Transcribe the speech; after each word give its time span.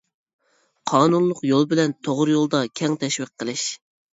قانۇنلۇق 0.91 1.43
يول 1.49 1.67
بىلەن 1.75 1.93
توغرا 2.09 2.33
يولدا 2.37 2.65
كەڭ 2.81 2.99
تەشۋىق 3.05 3.35
قىلىش. 3.45 3.69